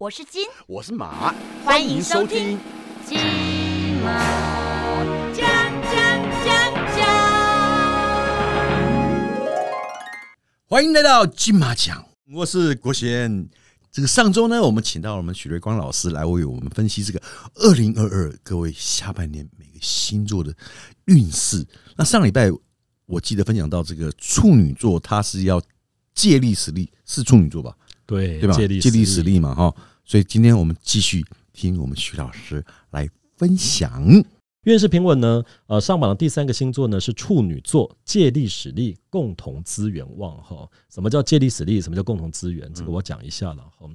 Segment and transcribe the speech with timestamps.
[0.00, 2.56] 我是金，我是马，欢迎收听
[3.04, 3.18] 金
[4.00, 5.02] 马
[5.32, 5.44] 奖
[5.82, 5.92] 奖
[6.44, 7.04] 奖奖。
[10.68, 13.48] 欢迎来到金马奖，我是国贤。
[13.90, 17.20] 这个上周呢，我们请到了我们许瑞光老师来为我们分析这个
[17.56, 20.54] 二零二二各位下半年每个星座的
[21.06, 21.66] 运势。
[21.96, 22.48] 那上礼拜
[23.06, 25.60] 我记得分享到这个处女座，它是要
[26.14, 27.76] 借力使力，是处女座吧？
[28.08, 28.56] 对对吧？
[28.56, 29.72] 借力借力使力嘛，哈。
[30.04, 31.22] 所以今天我们继续
[31.52, 34.02] 听我们徐老师来分享。
[34.64, 40.68] 运势平稳呢，呃，上榜的第三个星座呢是处女座，借力使力，共同资源旺哈。
[40.90, 41.80] 什么叫借力使力？
[41.80, 42.70] 什么叫共同资源？
[42.72, 43.88] 这个我讲一下了哈。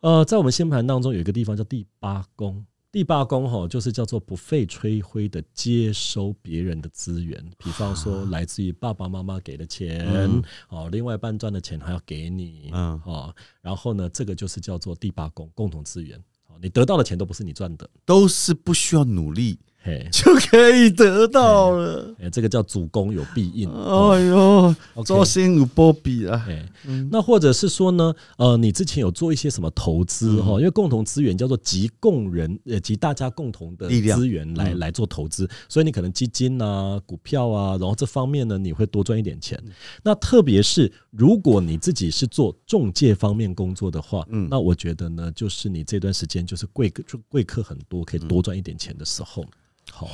[0.00, 10.42] 呃，在我们星盘当中有一个地方叫第八宫，第八宫哈就是叫做不费吹灰的接收别人的资源，比方说来自于爸爸妈妈给的钱嗯。
[10.68, 13.00] 哦，另外一半赚的钱还要给你嗯。
[13.06, 16.18] 哦，然后呢，这个就是叫做第八宫共同资源。
[16.48, 22.14] 哦你得到的钱都不是你赚的，都是不需要努力嘿，就可以得到了。
[22.20, 23.68] 哎，这个叫主公有必应。
[23.68, 25.04] 哦哎呦，OK。
[25.04, 26.46] 周星有波比啊！
[26.48, 26.64] 哎，
[27.10, 30.52] 那或者是说呢，呃，你之前有做一些什么投资哈？
[30.58, 39.60] 因为共同资源叫做集共人呃集大家共同的资源来来做投资，所以你可能基金啊、股票啊，然后这方面呢你会多赚一点钱。
[40.04, 44.46] 那特别是如果你自己是做中介方面工作的话，嗯。
[44.48, 49.44] 那我觉得呢，就是你这段时间就是贵客就贵客很多，可以多赚一点钱的时候，
[49.92, 50.08] 好。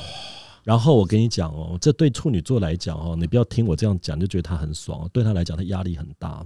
[0.63, 6.45] 然后我跟你讲哦，这对处女座来讲哦，你不要听我这样讲就觉得他很爽，对他来讲他压力很大，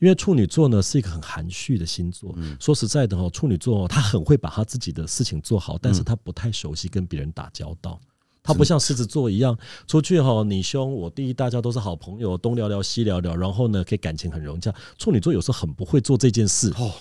[0.00, 2.36] 因为处女座呢是一个很含蓄的星座。
[2.60, 7.98] 说实在的哦，处女座哦他很会把他自己的事情做好，但是他不太熟悉跟别人打交道。
[8.42, 9.56] 他不像狮子座一样，
[9.88, 14.72] 出去哈你凶我弟，大家都是好朋友，东聊聊西聊聊，然后呢，可以感情很融洽。
[14.98, 16.92] 处女座有时候很不会做这件事哦，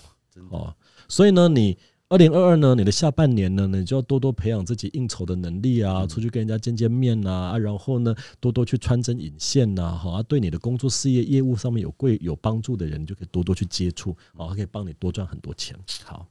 [0.50, 0.76] 哦，
[1.08, 15.76] 所以呢，你二零二二呢，你的下半年呢，你就要多多培养自己应酬的能力啊，出去跟人家见见面啊，啊然后呢，多多去穿针引线呐，好啊，对你的工作事业业务上面有贵有帮助的人，你就可以多多去接触，好，可以帮你多赚很多钱。
[16.04, 16.28] 好，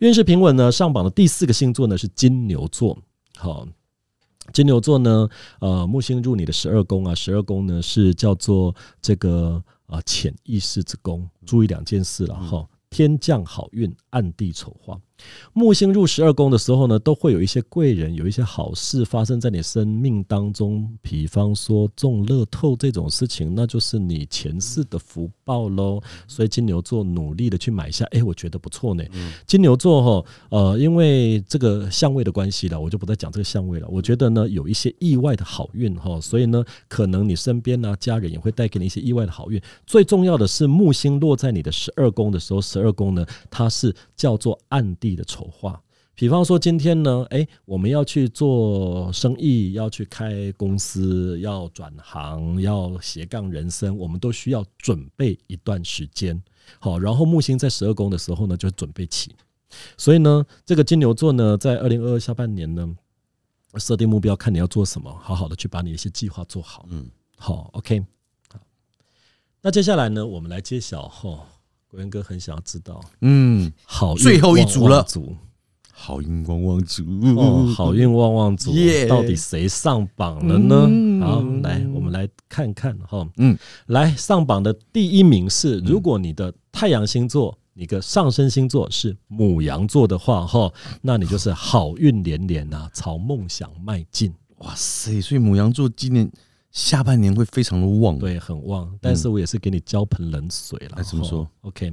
[0.00, 2.98] 运势平稳呢，上榜的第四个星座呢是金牛座，
[3.36, 3.66] 好。
[4.52, 5.28] 金牛座呢，
[5.60, 12.66] 呃，木星入你的十二宫啊，十二宫呢是叫做这个啊潜意识之宫，注意两件事了哈。
[12.90, 15.00] 天降好运，暗地丑化。
[15.52, 20.88] 木星入十二宫的时候呢，都会有一些贵人，有一些好事发生在你生命当中。
[21.02, 26.00] 比方说中乐透这种事情，那就是你前世的福报喽。
[26.26, 29.02] 所以金牛座努力的去买下，哎，我觉得不错呢。
[29.46, 33.88] 金牛座哈，呃，因为这个相位的关系了，我就不再讲这个相位了。
[33.88, 39.60] 我觉得呢，有一些意外的好运哈，所以呢，可能你身边呢、家人也会带给你一些意外的好运。
[39.86, 45.80] 最重要的是，木星落在你的十二宫的时候，十二宫呢，它是叫做暗地的筹划。
[46.14, 56.42] 比方说，今天呢，哎，我们要去做生意，要去开公司，要转行，要斜杠人生，我们都需要准备一段时间。
[56.80, 59.32] 好，然后木星在十二宫的时候呢，就准备起。
[59.96, 62.96] 所以呢，这个金牛座呢，在二零二二下半年呢，
[63.76, 66.84] 设定目标，看你要做什么，好好的去把你一些计划做好。
[66.90, 68.04] 嗯，好，OK，
[68.52, 68.58] 好。
[69.62, 71.46] 那接下来呢，我们来揭晓哈。
[71.90, 75.34] 国元哥很想要知道，嗯，好最后一组了组
[75.90, 77.02] 好运旺旺组
[77.36, 78.72] 哦，好运旺旺组
[79.08, 80.86] 到底谁上榜了呢？
[80.88, 83.28] 嗯好，来，我们来看看哈。
[83.38, 87.56] 嗯，来上榜的第一名是，如果你的太阳星座。
[87.80, 90.68] 你的上升星座是母羊座的话，哈，
[91.00, 95.20] 那你就是好运连连啊，朝梦想迈进，哇塞！
[95.20, 96.28] 所以母羊座今年
[96.78, 98.96] 下半年会非常的旺，，对，很旺。
[99.02, 100.92] 但是我也是给你浇盆冷水了。
[100.94, 101.92] 哎怎么说？OK，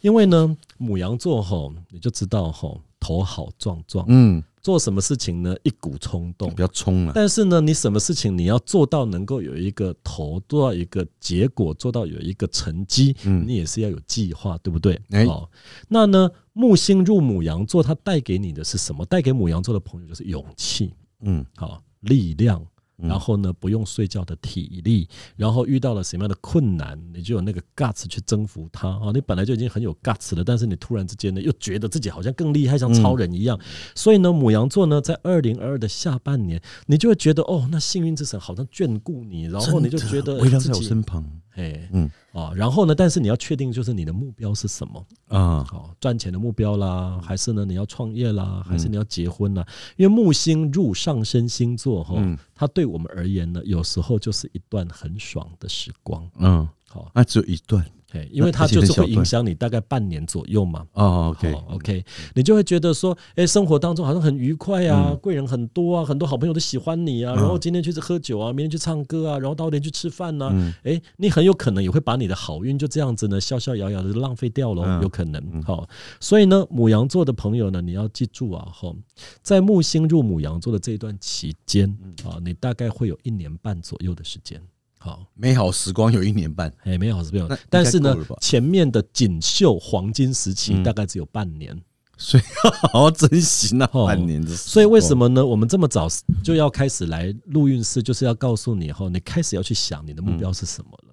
[0.00, 6.62] 因为呢，母羊座吼，你就知道吼，头好壮壮，嗯，做什么事情呢，一股冲动不。
[6.62, 14.98] 要冲了，但是呢，你什么事情你要做到能够有一个头，做到一个结果，做到有一个成绩，嗯你也是要有计划，对不对？
[15.10, 15.46] 哎哦，
[15.86, 19.04] 那呢，木星入母羊座，它带给你的是什么？
[19.04, 22.64] 带给母羊座的朋友就是勇气，嗯，好、力量。
[23.00, 29.12] 嗯然后呢，不用睡觉的体力，然后遇到了什么样的困难，你就有那个 guts 去征服它啊！
[29.14, 33.58] 你本来就已经很有 guts 了，但是你突然之间呢，又觉得自己好像更厉害，像超人一样。
[33.94, 41.24] 所以呢，母羊座呢，在二零二二的下半年，你就会觉得哦，那幸运之神好像眷顾你，然后你就觉得围绕在我身旁，
[41.58, 42.10] 哎，嗯。
[42.32, 45.04] 啊，然后呢，但是你要确定就是你的目标是什么。
[45.26, 49.66] 啊，好，赚钱的目标啦，还是呢你要创业啦，还是你要结婚啦？
[49.96, 52.38] 因为木星入上升星座哈，嗯。
[52.54, 56.28] 它对我们而言呢，有时候就是一段很爽的时光。
[56.38, 57.84] 嗯，好，那只有一段，
[58.18, 60.84] 嘿，因为它就是会影响你大概半年左右嘛。
[60.94, 62.04] 哦好 OK，
[62.34, 75.62] 你就会觉得说，哎、生活当中好像很愉快啊，嗯贵人很多啊，很多好朋友都喜欢你啊，然后今天去喝酒啊，明天去唱歌啊，然后到点去吃饭呐、嗯哎、你很有可能也会把你的好运就这样子呢，逍逍遥遥的浪费掉了，嗯有可能。
[75.62, 75.88] 好、
[76.20, 78.94] 所以呢，母羊座的朋友呢，你要记住啊，哈，
[79.42, 84.60] 在木星入母羊座的这一段期间嗯啊，你大概会有一年半左右的时间。
[84.98, 91.80] 好，美好时光有一年半，哎，美好时光但是呢前面的锦绣黄金时期嗯大概只有半年。
[92.20, 94.50] 所以要 好好珍惜那哦半年的。
[94.50, 95.46] 所以为什么呢？
[95.46, 96.08] 我们这么早
[96.42, 101.07] 就要开始来录运势，就是要告诉你哈，你开始要去想你的目标是什么了。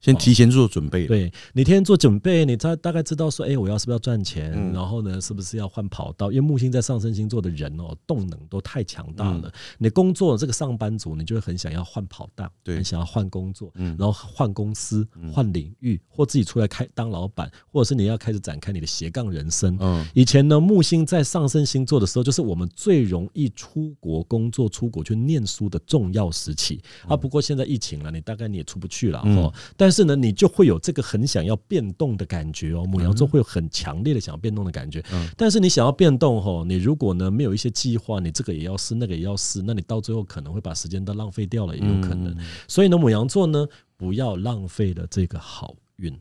[0.00, 6.32] 先提前做准备？，对你提前做准备，你大大概知道说，哎、我要是不是要赚钱，嗯然后呢，是不是要换跑道？
[6.32, 9.42] 因为木星在上升星座的人哦，动能都太强大了。
[9.44, 19.76] 嗯你工作这个上班族，你就会很想要换跑道，对很想要换工作，嗯然后换公司、换领域，或自己出来开当老板，或者是你要开始展开你的斜杠人生。
[19.80, 27.14] 嗯以前呢，木星在上升星座的时候，就是我们最容易出国工作、出国去念书的重要时期啊。
[27.14, 29.52] 不过现在疫情了，你大概你也出不去了嗯哦。
[29.76, 32.84] 但是呢，你就会有这个很想要变动的感觉哦。
[32.84, 35.04] 母羊座会有很强烈的想要变动的感觉。
[35.12, 42.36] 嗯但是你想要变动吼，你如果呢没有一些计划，你这个也要试，那个也要试，那你到最后可能会把时间都浪费掉了，也有可嗯能。
[42.68, 43.66] 所以呢，母羊座呢，
[43.96, 46.18] 不要浪费了这个好运。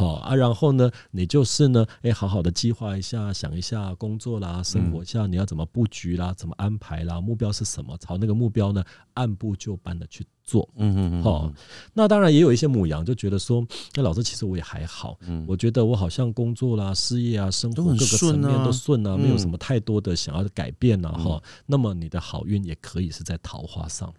[0.00, 7.94] 好啊，然后呢，你就是呢，哎，好好的计划一下，想一下工作啦，生活下，你要怎么布局啦，怎么安排啦，目标是什么？
[7.98, 8.82] 朝那个目标呢，
[9.12, 10.66] 按部就班的去做。
[10.76, 11.52] 嗯嗯嗯，好、
[11.92, 13.62] 那当然也有一些母羊就觉得说，
[13.94, 24.10] 那老师其实我也还好，我觉得我好像工作啦、事业啊、生活各个层面都顺啊，没有嗯什么太多的想要的改变啊，哈、那么你的好运也可以是在桃花上。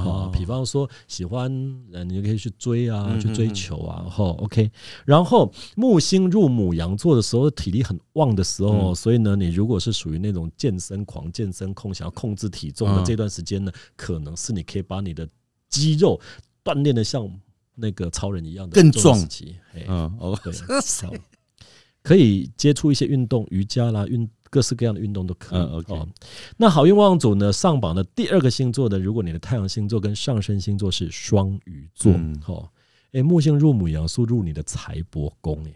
[0.00, 1.50] 啊哦，比方说喜欢，
[1.90, 4.70] 人，你就可以去追啊，嗯去追求啊，哈，OK。
[5.04, 8.94] 然后木星入母羊座的时候，体力很旺的时候，嗯。
[8.94, 13.04] 所以呢，你如果是属于那种健身狂、健身控，想要控制体重的嗯。
[13.04, 15.28] 这段时间呢，可能是你可以把你的
[15.68, 16.20] 肌肉
[16.64, 17.28] 锻炼的像
[17.74, 19.18] 那个超人一样的更壮。
[19.86, 20.52] 嗯哦，对，
[22.02, 25.60] 可以接触一些运动，瑜伽啦，运各式各样的运动都可以。
[25.60, 25.94] 嗯，OK。
[25.94, 26.08] 哦，
[26.56, 32.40] 那好运旺组呢，上榜的第二个星座呢，如果你的太阳星座跟上升星座是双鱼座，嗯。
[32.46, 32.66] 哦，
[33.12, 35.74] 哎，木星入母羊，宿入你的财帛宫，哎。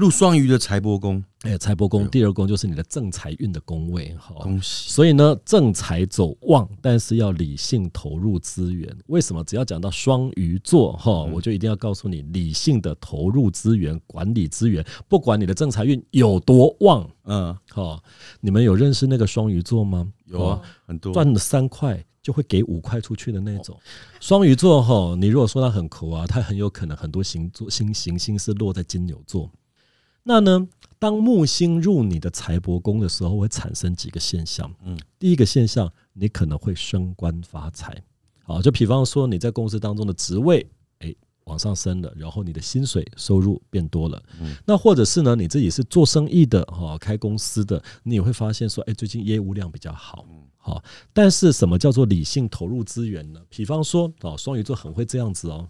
[0.00, 4.90] 入双鱼的财帛宫，哎，财帛宫第二宫就是你的正财运的宫位，哈、恭喜。
[4.90, 8.96] 所以呢，正财走旺，但是要理性投入资源。
[9.08, 9.44] 为什么？
[9.44, 18.02] 只要讲到双鱼座哈，我就一定要告诉你，理性的投入资源、管理资源，不管你的正财运有多旺，嗯，哈，
[18.40, 20.10] 你们有认识那个双鱼座吗？
[20.24, 23.78] 有啊，很多赚了三块就会给五块出去的那种。
[24.18, 29.50] 双鱼座哈，你如果说他很抠啊，他很有可能很多星座星行星是落在金牛座。
[30.30, 34.72] 那呢，当木星入你的财帛宫的时候，会产生几个现象。
[34.84, 38.00] 嗯嗯，第一个现象，你可能会升官发财。
[38.44, 40.64] 好，就比方说你在公司当中的职位，
[41.00, 41.12] 哎，
[41.46, 44.22] 往上升了，然后你的薪水收入变多了。
[44.40, 50.24] 嗯那或者是呢，你自己是做生意的哈，开公司的，你也会发现说，哎，最近业务量比较好。
[50.58, 50.80] 好，
[51.12, 53.40] 但是什么叫做理性投入资源呢？
[53.48, 55.68] 比方说，哦，双鱼座很会这样子哦。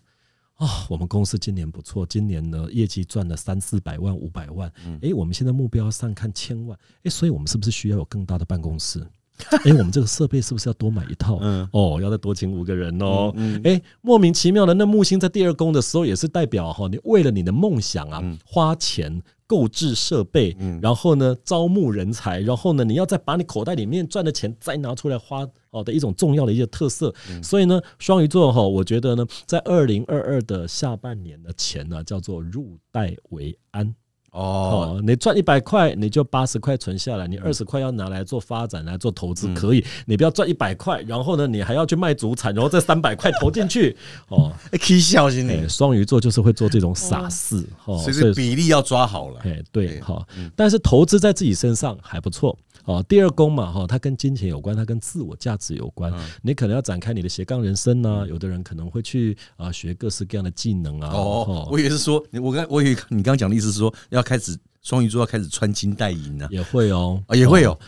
[0.60, 4.70] 啊、我们公司今年不错，今年呢业绩赚了三四百万、五百万。
[5.00, 9.00] 诶，我们现在目标上看千万，诶，所以我们是不是需要有更大的办公室？
[9.64, 11.38] 诶，我们这个设备是不是要多买一套？
[11.40, 13.32] 嗯哦，要再多请五个人哦。
[13.36, 27.14] 嗯诶，莫名其妙的，那木星在第二宫的时候，也是代表哈，你为了你的梦想啊，花钱购置设备，然后呢招募人才，然后呢你要再把你口袋里面赚的钱再拿出来花哦的一种重要的一些特色。
[27.42, 33.94] 所以呢，双鱼座哈，我觉得呢，在二零二二的下半年的钱呢，叫做入袋为安。
[34.32, 39.84] 哦，哦，你赚一百块，你就八十块存下来，你二十块要拿来做发展、来做投资，可以。
[40.06, 43.96] 你不要赚一百块，然后呢，你还要去卖祖产，然后这三百块投进去。
[44.28, 47.66] 哦，哎可以小心哎，点，双鱼座就是会做这种傻事。
[47.86, 49.40] 哦，所以这个比例要抓好了。
[49.42, 50.24] 哎，对，哈，
[50.54, 52.56] 但是投资在自己身上还不错。
[52.84, 56.12] 哦，第二宫嘛，哈，它跟金钱有关，它跟自我价值有关。
[56.42, 61.10] 你可能要展开你的斜杠人生呢、有的人可能会去啊学各式各样的技能啊。
[61.12, 67.78] 哦，我以为是说，我刚我以为你刚刚讲的意思是说，要开始双鱼座要开始穿金戴银呢，也会哦，啊，也会有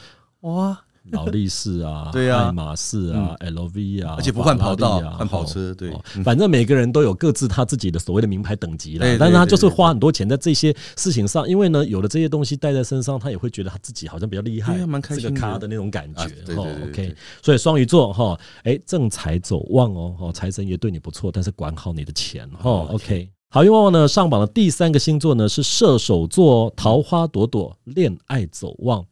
[0.40, 0.78] 哇，
[1.10, 16.26] 劳力士啊， 对啊爱马仕啊，LV 啊，而且不换跑道啊换跑车对哦反正每个人都有各自他自己的所谓的名牌等级对对了，但是他就是花很多钱在这些事情上，因为呢，有了这些东西带在身上，他也会觉得他自己好像比较厉害，对啊蛮开心的这个咖的那种感觉啊。
[16.46, 22.86] 对对哦对对 OK，所以双鱼座哈，哎，正财走旺哦，哦，财神爷对你不错，但是管好你的钱哈。
[22.90, 23.28] OK。
[23.54, 29.04] 好运旺旺呢上榜的第三个星座呢是射手座哦，桃花朵朵，恋爱走旺。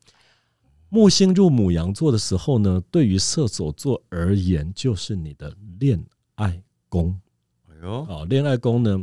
[0.90, 6.04] 木星入母羊座的时候呢，对于射手座而言，就是你的恋
[6.35, 7.18] 爱宫。
[7.68, 9.00] 哎呦，好，恋爱宫呢，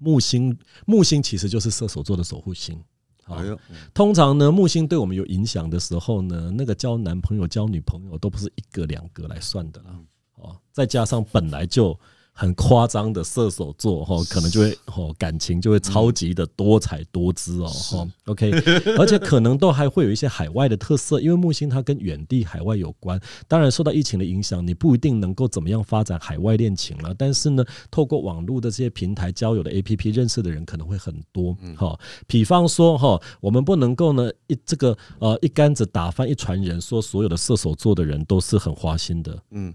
[0.00, 2.82] 木星木星其实就是射手座的守护星。
[3.22, 3.58] 好哎，呦，
[3.94, 9.96] 通常呢，木星对我们有影响的时候呢，那个交男朋友、交女朋友都不是一个两个来算的啦。
[10.34, 11.98] 哦，再加上本来就
[12.40, 18.08] 很夸张的射手座哈，可能就会哦感情就会超级的多彩多姿哦哈。
[18.26, 18.52] OK，
[18.96, 23.20] 而且可能都还会有一些海外的特色，因为木星它跟远地海外有关。
[23.48, 27.12] 当然受到疫情的影响，你不一定能够怎么样发展海外恋情了。
[27.18, 31.56] 但是呢，透过网络的这些平台交友的 APP 认识的人可能会很多。
[31.76, 39.36] 哈，比方说哈，我们不能够呢一这个呃一竿子打翻一船人，说所有的射手座的人都是很花心的。
[39.50, 39.74] 嗯，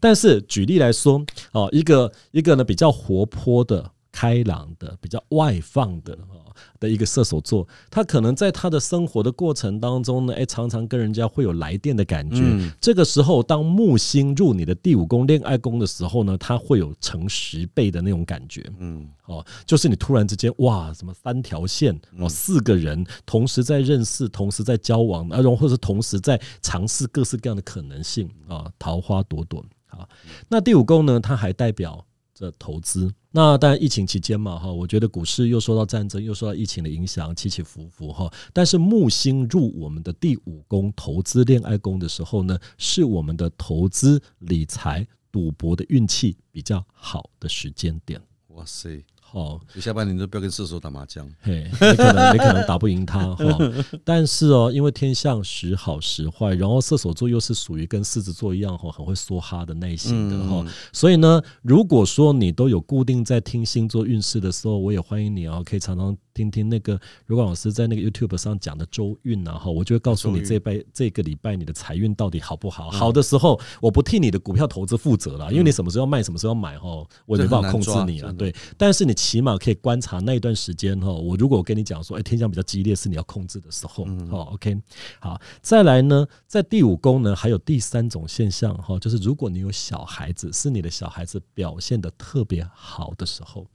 [0.00, 1.22] 但是举例来说，
[1.52, 1.97] 哦，一个
[2.30, 6.44] 一个呢比较活泼的、开朗的、比较外放的哦
[6.80, 12.40] 的一个射手座，他可能在他的生活的过程当中呢，哎，常常跟人家会有来电的感觉。
[12.42, 18.64] 嗯这个时候，当木星入你的第五宫恋爱宫的时候呢，他会有成十倍的那种感觉。
[18.78, 30.08] 嗯，哦，就是你突然之间哇，什么三条线哦，四个人同时在认识，同时在交往，啊，然后或者是同时在尝试各式各样的可能性啊，桃花朵朵好。
[30.48, 33.12] 那第五宫呢，它还代表着投资。
[33.30, 38.32] 那当然，疫情期间嘛，哈，我觉得股市又受到战争，又受到疫情的影响，起起伏伏哈。
[38.52, 48.20] 但是木星入我们的第五宫投资恋爱宫的时候呢，是我们的投资理财、赌博的运气比较好的时间点。
[48.48, 51.28] 哇塞，好，下半年都不要跟射手打麻将。
[51.42, 53.58] 嘿，你可能你可能打不赢他哈，
[54.02, 72.88] 但是哦，因为天象时好时坏，然后射手座又是属于跟狮子座一样哈，很会梭哈的类型的哈，所以呢，如果说你都有固定在听星座运势的时候，我也欢迎你哦，可以常常听听那个如果老师在那个 YouTube 上讲的周运啊哈，我就会告诉你这拜这个礼拜你的财运到底好不好。
[72.90, 78.54] 好的时候，我不替你的股票投资负责了，因为你什么时候卖，什么时候买哈，我也没办法控制你了，对。
[78.76, 81.10] 但是你起码可以观察那一段时间哈。
[81.10, 84.80] 我如果我跟你讲说，哎，天象比较激烈，是你要控制的时候，好，OK，
[85.18, 85.40] 好。
[85.60, 93.66] 再来呢，在第五宫呢，还有第三种现象哈，就是如果你有小孩子，是你的小孩子表现的特别好的时候。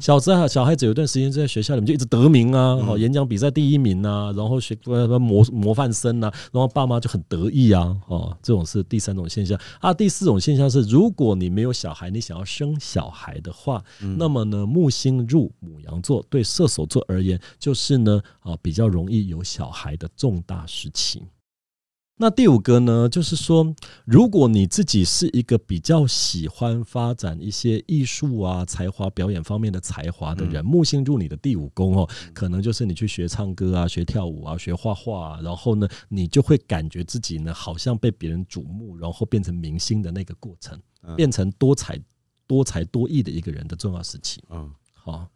[0.00, 9.92] 小子啊，小孩子有一段时间在学校里面就一直得名啊，哦，演讲比赛第一名啊，然后学呃模模范生啊，然后爸妈就很得意啊，哦，这种是第三种现象啊。
[9.92, 13.82] 第四种现象是，如果你没有小孩，你想要生小孩的话，
[14.16, 21.22] 那么呢，木星入母羊座对射手座而言，就是呢啊比较容易有小孩的重大时期。
[22.18, 40.80] 那第五个呢，就是说，如果你自己是一个比较喜欢发展一些艺术啊、才华、表演方面的才华的人，木星入你的第五宫哦，可能就是你去学唱歌啊、学跳舞啊、学画画、啊，然后呢，你就会感觉自己呢好像被别人瞩目，然后变成明星的那个过程，
[41.16, 41.98] 变成多才
[42.46, 44.40] 多才多艺的一个人的重要时期。
[44.50, 45.28] 嗯，好、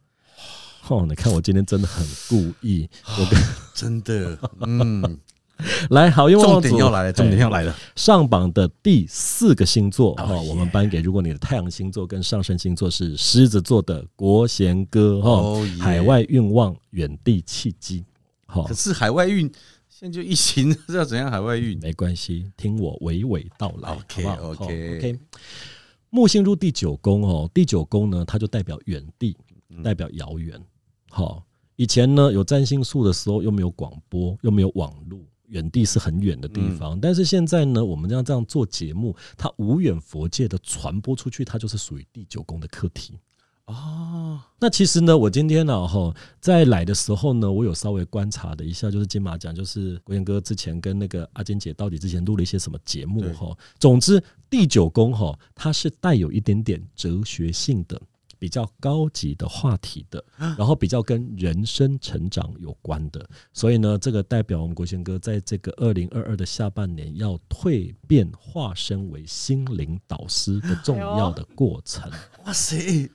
[0.90, 3.40] 哦，你看我今天真的很故意，我跟
[3.74, 5.18] 真的，嗯，
[5.90, 7.74] 来好，因为重点要来了，重点要来了。
[7.94, 18.04] 上榜的第四个星座 Oh 哈，我们颁给如果你的太阳星座跟上升星座是狮子座的国贤哥哈 Oh 海外运旺远地契机，
[18.46, 19.50] 好可是海外运
[19.88, 21.78] 现在就疫情， 知道怎样海外运？
[21.80, 25.18] 没关系，听我娓娓道来 OK，好不好 OK 好 OK。
[26.10, 29.36] 木星入第九宫哦，第九宫呢，它就代表远地，
[29.70, 30.60] 嗯代表遥远。
[31.08, 31.42] 好，
[31.76, 35.18] 以前呢有占星术的时候，又没有广播，又没有网络，
[35.48, 37.00] 远地是很远的地嗯方。
[37.00, 43.18] 但是现在呢，我们这样这样做节目，它无远佛界的传播出去，它就是属于第九宫的课题。
[43.66, 53.56] 哦，那其实呢，我今天呢，哈，在来的时候呢，我有稍微观察了一下，就是金马奖，就是国贤哥之前跟那个阿坚姐到底之前录了一些什么节目对哈。
[53.80, 58.00] 总之，第九宫哈，它是带有一点点哲学性的。
[58.38, 72.10] 比较高级的话题的，然后比较跟人生成长有关的，所以呢，这个代表我们国贤哥在这个二零二二的下半年要蜕变化身为心灵导师的重要的过程。
[72.44, 73.10] 哇塞！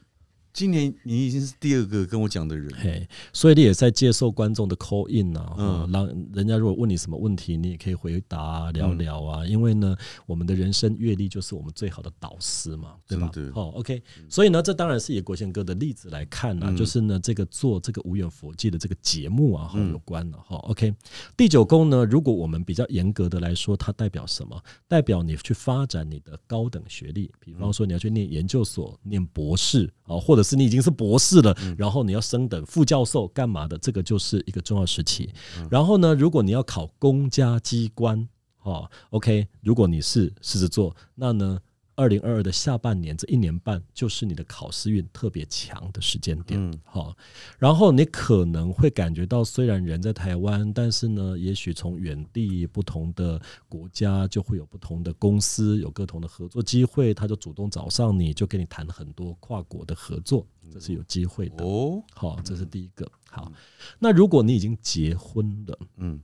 [0.54, 5.72] 今年你已经是第二个跟我讲的人，嘿，所以你也在接受观众的 call in 啊，嗯。
[5.72, 9.46] 嗯，让人家如果问你什么问题，你也可以回答、啊、聊聊啊。
[9.46, 13.32] 因为呢，我们的人生阅历就是我们最好的导师嘛，对吧？
[13.54, 16.76] 好、o k 所以呢，这当然是以国贤哥的例子来看啊，嗯。
[16.76, 19.92] 就是呢，这个做这个无远佛界的这个节目啊，哈，嗯。
[19.92, 20.58] 有关了哈。
[20.58, 20.94] OK，
[21.38, 24.62] 第九宫呢，如果我们比较严格的来说，它代表什么？
[24.88, 35.30] 代表你去发展你的高等学历，比方说你要去念研究所、念博士啊，或者者是你已经是博士了，然后你要升等副教授干嘛的，这个就是一个重要时期。
[35.70, 38.28] 然后呢，如果你要考公家机关，
[38.64, 41.60] 哦，OK，如果你是狮子座，那呢？
[42.02, 46.82] 二零二二的下半年这一年半，就是你的考试运特别强的时间点。
[46.84, 47.16] 好，
[47.60, 53.40] 然后你可能会感觉到，虽然人在台湾，但是呢，也许从远地不同的
[53.70, 61.64] 国家，就会有不同的公司有不同的合作机会，他就主动找上你，就跟你谈很多跨国的合作，这是有机会的。
[61.64, 63.08] 哦，好，这是第一个。
[63.30, 63.52] 好，
[64.00, 66.20] 那如果你已经结婚了，嗯，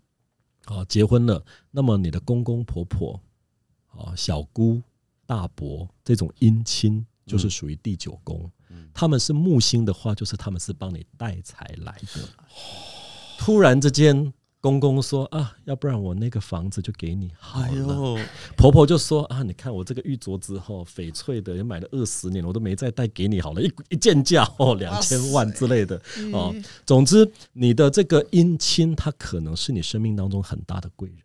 [0.66, 3.22] 好，结婚了，那么你的公公婆婆，
[3.90, 4.82] 啊，小姑。
[5.28, 8.50] 大伯这种姻亲就是属于第九宫，
[8.94, 12.22] 他们是木星的话，就是他们是帮你带财来的。
[13.38, 18.20] 突然之间，公公说啊，要不然我那个房子就给你好了。
[18.56, 26.02] 婆婆就说啊，你看我这个玉镯子哈，翡翠的也买了二十年，我都没再带给你好了，一一件价哦两千万之类的
[26.34, 26.56] 哦。
[26.86, 31.20] 总之，你的这个姻亲，他可能是你生命当中很大的贵人。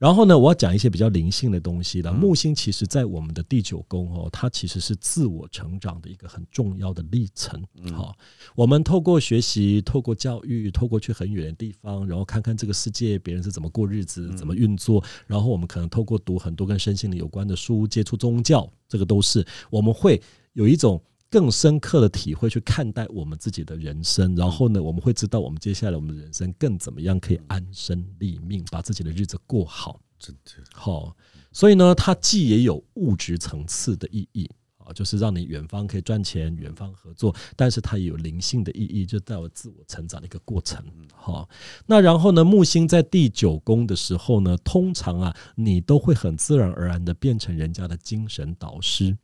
[0.00, 2.10] 然后呢，我要讲一些比较灵性的东西了。
[2.10, 7.62] 木星其实在我们的第九宫哦，它其实是自我成长的一个很重要的历程。
[7.92, 8.16] 好，
[8.56, 15.04] 我们透过学习，透过教育，透过去很远的地方，然后看看这个世界别人是怎么过日子，怎么运作。
[15.26, 20.18] 然后我们可能透过读很多跟身心灵有关的书，接触宗教，这个都是我们会
[20.54, 20.98] 有一种。
[21.30, 30.00] 更深刻的体会去看待我们自己的人生，然后呢，我们会知道我们接下来我们的人生更怎么样可以安身立命，把自己的日子过好。
[30.18, 31.16] 真的好，
[31.50, 40.84] 所以呢，它既也有物质层次的意义啊，就是让你远方可以赚钱，远方合作，但是它也有灵性的意义，就带有自我成长的一个过程。
[41.14, 41.48] 好，
[41.86, 49.16] 那然后呢，木星在第九宫的时候呢，通常啊，你都会很自然而然的变成人家的精神导师。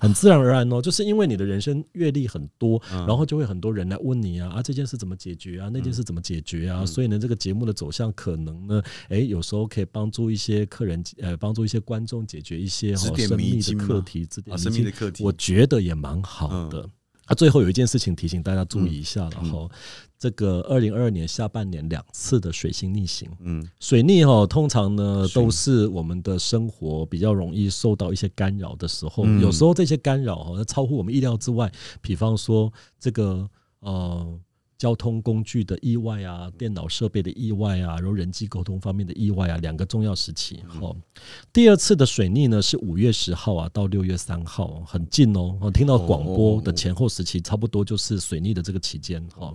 [0.00, 16.88] 很自然而然哦，就是因为你的人生阅历很多，然后就会很多人来问你啊，啊这件事怎么解决啊，那件事怎么解决啊，所以呢，这个节目的走向可能呢，哎，有时候可以帮助一些客人，呃，帮助一些观众解决一些哈生命的课题，指点生命的课题，我觉得也蛮好的。
[17.30, 19.70] 啊，最后有一件事情提醒大家注意一下，然后
[20.18, 31.70] 这个二零二二年下半年两次的水星逆行，嗯，水逆哈，通常呢都是我们的生活比较容易受到一些干扰的时候，有时候这些干扰哈，超乎我们意料之外，
[32.02, 34.38] 比方说这个呃。
[34.80, 40.58] 交通工具的意外啊，电脑设备的意外啊，然后人际沟通方面的意外啊，两个重要时期。
[40.66, 40.96] 好，
[41.52, 45.54] 第二次的水逆呢是五月十号啊到六月三号，很近哦。
[45.60, 49.22] 我听到广播的前后时期，差不多就是水逆的这个期间。
[49.36, 49.54] 哈，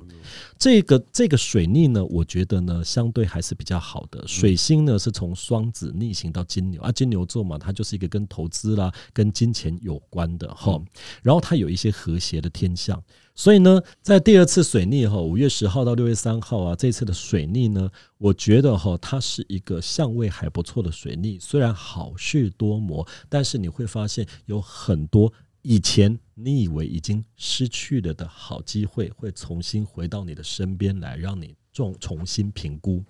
[0.60, 4.24] 这个这个水逆呢，我觉得呢相对还是比较好的。
[4.28, 10.80] 水星呢是从双子逆行到金牛啊，金牛座嘛，它就是一个跟投资啦、跟金钱有关的哈。
[11.24, 13.02] 然后它有一些和谐的天象。
[13.38, 21.38] 所以呢，在第二次水逆哈，五月十号到六月三号啊，这次的水逆呢，我觉得哈，它是一个相位还不错的水逆。
[21.38, 25.32] 虽然好事多磨，但是你会发现有很多
[25.64, 33.04] 以前你以为已经失去了的好机会，会重新回到你的身边来，让你重重新评估。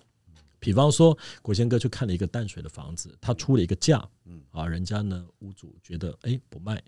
[0.58, 6.82] 比方说，国贤哥去看了一个淡水的房子，他出了一个价，嗯啊，人家呢屋主觉得哎不卖。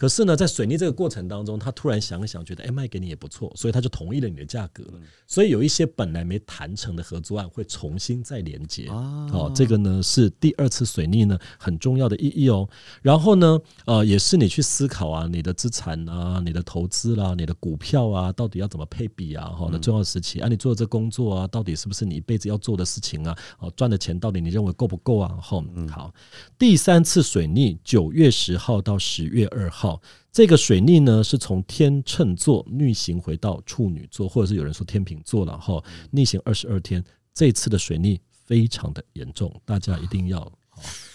[0.00, 4.82] 可是呢，在水逆这个过程当中，他突然想想，觉得哎，卖给你也不错，所以他就同意了你的价格。
[5.26, 8.86] 所以有一些本来没谈成的合作案会重新再连接。
[8.88, 12.66] 哦，这个呢是第二次水逆呢很重要的意义哦。
[13.02, 19.50] 然后呢，呃，也是你去思考啊，你的资产啊，你的投资啦，你的股票啊，到底要怎么配比啊？
[19.50, 23.36] 哈，的重要时期啊，你做这工作啊，到底是不是你一辈子要做的事情啊？
[23.58, 25.36] 哦，赚的钱到底你认为够不够啊？
[25.42, 26.10] 后好，
[26.58, 29.89] 第三次水逆九月十号到十月二号。
[30.32, 37.02] 这个水逆呢，是从天秤座逆行回到处女座，或者是有人说天平座了哈，逆行二十二天。
[37.32, 40.50] 这次的水逆非常的严重，大家一定要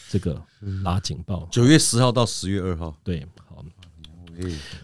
[0.10, 0.42] 这个
[0.84, 1.48] 拉警报。
[1.52, 3.64] 九月十号到十月二号，对，好。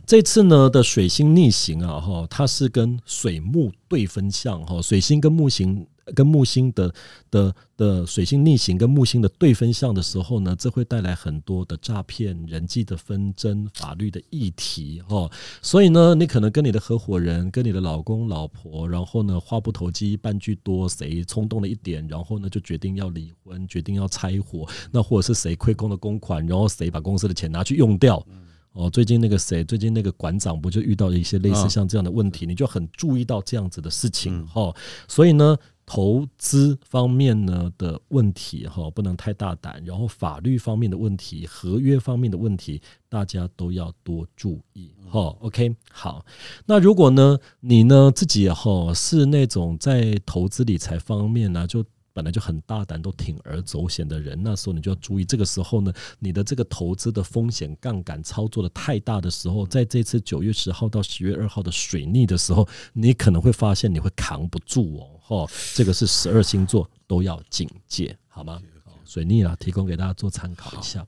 [0.06, 5.88] 这次呢的水星逆行啊，哈，它是跟水木对分相哈，水星跟木星。
[6.16, 6.94] 跟木星的
[7.30, 15.30] 的的水星逆行跟木星的对分相的时候呢，这会带来很多的诈骗、人际的纷争、法律的议题哦。
[15.62, 28.26] 所以呢，你可能跟你的合伙人、跟你的老公老婆，然后呢话不投机半句多，谁冲动了一点，然后呢就决定要离婚，决定要拆伙，那或者是谁亏空了公款，然后谁把公司的钱拿去用掉。
[28.74, 32.46] 哦，最近那个谁，最近那个馆长不就遇到了一些类似像这样的问题？
[32.46, 34.74] 你就很注意到这样子的事情哈。
[35.10, 45.36] 所以呢，投资方面呢的问题哈，不能太大胆，然后法律方面的问题、合约方面的问题，大家都要多注意哈。
[45.42, 46.26] OK，好，
[46.66, 65.20] 那如果呢，你呢自己哈是那种在投资理财方面呢，就本来就很大胆，都铤而走险的人，那时候你就要注意，这个时候呢，你的这个投资的风险杠杆操作的太大的时候，在这次九月十号到十月二号的水逆的时候，你可能会发现你会扛不住哦。
[65.32, 68.62] 哦，这个是十二星座都要警戒，好吗？
[69.06, 71.08] 水逆啊，提供给大家做参考一下。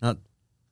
[0.00, 0.12] 那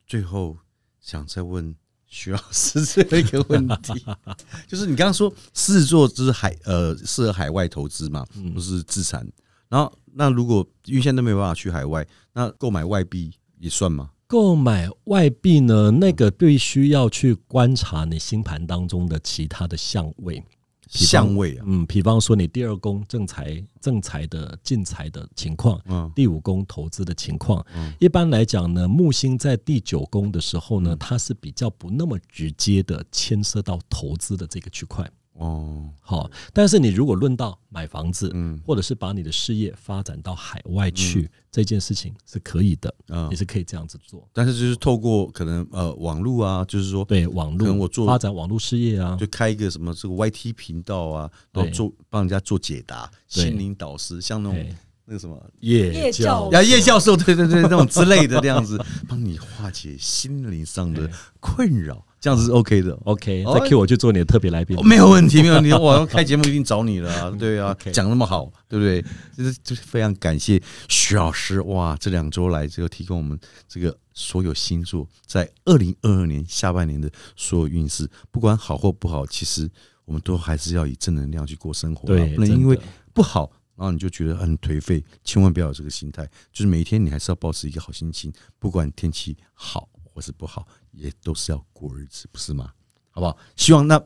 [0.05, 0.57] 最后
[1.01, 1.73] 想再问
[2.09, 4.05] 徐老师这一个问题，
[4.67, 9.25] 就是你刚刚说狮子座就是海呃适合海外投资嘛，不是资产。
[9.69, 14.11] 然后那如果因为现在都没办法去海外，那购买外币也算吗？
[14.27, 20.43] 购买外币呢，那个必须要去观察你星盘当中的其他的相位。
[20.89, 35.09] 相位啊，嗯，比方说你第二宫正财正财的进财的情况，嗯，第五宫投资的情况，嗯，一般来讲呢，木星在第九宫的时候呢，它是比较不那么直接的牵涉到投资的这个区块。
[35.39, 44.29] 哦，好，但是你如果论到买房子，嗯，或者是把你的事业发展到海外去，这件事情是可以的，嗯，也是可以这样子做。
[44.33, 54.67] 但是就是透过可能呃网络啊，就是说对网络，可能我做发展网络事业啊，就开一个什么这个 YT 频道啊，然后做帮人家做解答，心灵导师，像那种
[55.05, 56.51] 那个什么叶教。
[56.51, 58.77] 呀叶教授，对对对，那种之类的这样子，
[59.09, 62.05] 帮你化解心灵上的困扰。
[62.21, 65.73] 这样子是 OK 的，OK，再 Q 我去做你的特别来宾，没有问题，没有问题。
[65.73, 69.01] 我要开节目一定找你了啊， 对啊，讲那么好，对不对？
[69.37, 79.71] 就是就是非常感谢徐老师，哇，这两周来这个提供我们这个所有星座在二零二二年下半年的所有运势，不管好或不好，其实
[80.05, 82.77] 我们都还是要以正能量去过生活，对，不能因为
[83.15, 89.89] 不好，然后你就觉得很颓废，千万不要有这个心态，就是每一天你还是要保持一个好心情，不管天气好。
[90.11, 90.67] 或是不好，
[90.99, 92.71] 也都是要过日子，不是吗？
[93.11, 93.37] 好不好？
[93.57, 94.01] 希望那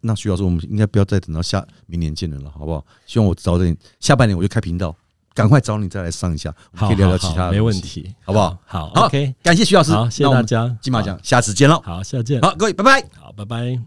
[0.00, 2.84] 那徐老师，我们应该不要再等到下明年见人了，好不好？
[3.06, 4.94] 希望我早点下半年我就开频道，
[5.34, 8.58] 赶快找你再来上一下，可以聊聊其他的，没问题，好不好？
[8.66, 13.80] 好，OK，感谢徐老师，好，谢谢大家，金马奖下次见喽，好，下次见，好，各位，拜拜，好，拜拜，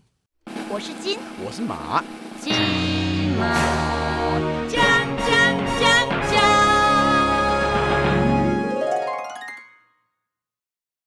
[0.70, 2.04] 我是金，我是马，
[2.42, 2.54] 金
[3.38, 4.01] 马。